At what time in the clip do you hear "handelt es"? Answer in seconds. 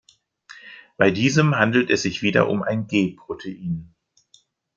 1.59-2.01